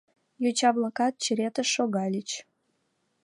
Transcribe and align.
Йоча-влакат 0.43 1.13
черетыш 1.23 1.67
шогальыч. 1.75 2.29